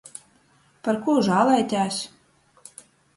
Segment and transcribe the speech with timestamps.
[0.87, 1.99] Par kū žālojatēs?